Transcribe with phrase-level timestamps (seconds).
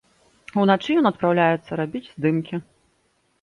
[0.61, 2.55] Уначы ён адпраўляецца рабіць здымкі.